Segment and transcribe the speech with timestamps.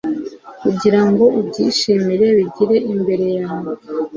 [0.61, 3.71] Kugira ngo ubyishimire bigire imbere yawe